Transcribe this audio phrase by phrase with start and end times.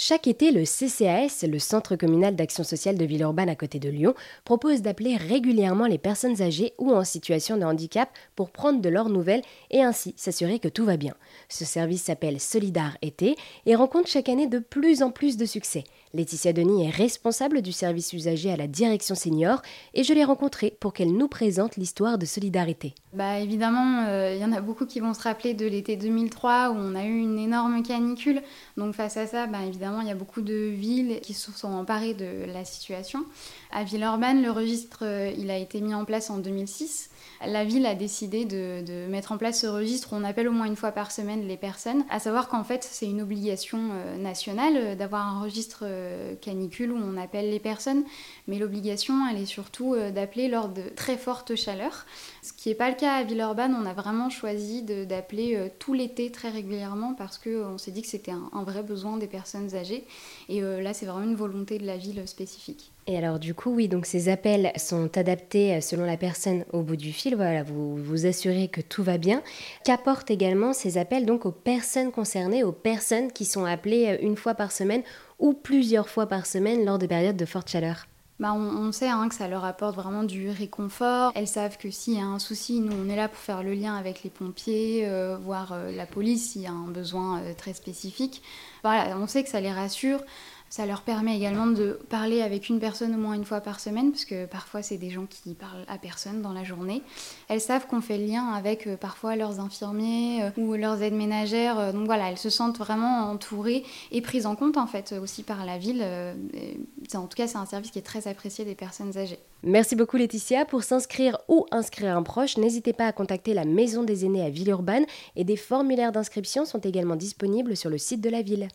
[0.00, 4.14] Chaque été, le CCAS, le Centre communal d'action sociale de Villeurbanne à côté de Lyon,
[4.44, 9.08] propose d'appeler régulièrement les personnes âgées ou en situation de handicap pour prendre de leurs
[9.08, 9.42] nouvelles
[9.72, 11.14] et ainsi s'assurer que tout va bien.
[11.48, 13.34] Ce service s'appelle Solidar Été
[13.66, 15.82] et rencontre chaque année de plus en plus de succès.
[16.14, 19.62] Laetitia Denis est responsable du service usager à la direction senior
[19.94, 22.94] et je l'ai rencontrée pour qu'elle nous présente l'histoire de solidarité.
[23.14, 26.70] Bah évidemment, euh, il y en a beaucoup qui vont se rappeler de l'été 2003
[26.70, 28.42] où on a eu une énorme canicule.
[28.76, 31.72] Donc face à ça, bah, évidemment, il y a beaucoup de villes qui se sont
[31.72, 33.24] emparées de la situation.
[33.72, 37.08] À Villeurbanne, le registre, euh, il a été mis en place en 2006
[37.46, 40.66] la ville a décidé de, mettre en place ce registre où on appelle au moins
[40.66, 44.96] une fois par semaine les personnes, à savoir qu'en fait c'est une obligation euh, nationale
[44.96, 45.84] d'avoir un registre
[46.40, 48.02] canicule où on appelle les personnes,
[48.48, 52.06] mais l'obligation elle est surtout d'appeler lors de très fortes chaleurs,
[52.42, 56.30] ce qui n'est pas le cas à Villeurbanne, on a vraiment choisi d'appeler tout l'été
[56.30, 60.04] très régulièrement parce qu'on s'est dit que c'était un, vrai besoin des personnes âgées,
[60.48, 62.92] et là c'est vraiment une volonté de la ville spécifique.
[63.08, 66.82] Et alors du coup, oui, donc ces appels sont adaptés euh, selon la personne au
[66.82, 67.34] bout du fil.
[67.34, 69.42] Voilà, vous vous assurez que tout va bien.
[69.82, 74.36] Qu'apportent également ces appels donc aux personnes concernées, aux personnes qui sont appelées euh, une
[74.36, 75.02] fois par semaine
[75.38, 78.06] ou plusieurs fois par semaine lors de périodes de forte chaleur?
[78.40, 81.32] Bah on, sait hein, que ça leur apporte vraiment du réconfort.
[81.34, 83.74] Elles savent que s'il y a un souci, nous on est là pour faire le
[83.74, 88.42] lien avec les pompiers, euh, voire la police s'il y a un besoin très spécifique.
[88.84, 90.20] Voilà, on sait que ça les rassure.
[90.70, 94.10] Ça leur permet également de parler avec une personne au moins une fois par semaine,
[94.10, 97.02] parce que parfois c'est des gens qui parlent à personne dans la journée.
[97.48, 101.14] Elles savent qu'on fait le lien avec euh, parfois leurs infirmiers euh, ou leurs aides
[101.14, 101.78] ménagères.
[101.78, 105.42] Euh, donc voilà, elles se sentent vraiment entourées et prises en compte en fait aussi
[105.42, 106.04] par la ville.
[107.14, 109.38] en tout cas, c'est un service qui est très apprécié des personnes âgées.
[109.62, 110.64] Merci beaucoup Laetitia.
[110.64, 114.50] Pour s'inscrire ou inscrire un proche, n'hésitez pas à contacter la Maison des aînés à
[114.50, 118.68] Villeurbanne et des formulaires d'inscription sont également disponibles sur le site de la ville.